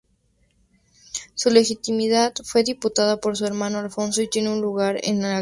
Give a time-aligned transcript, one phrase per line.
[1.35, 4.99] Su legitimidad fue disputada por su hermano Alfonso y tiene lugar una guerra
[5.33, 5.37] civil.